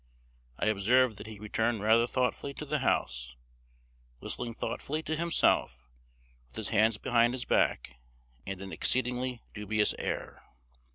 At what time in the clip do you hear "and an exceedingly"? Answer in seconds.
8.47-9.43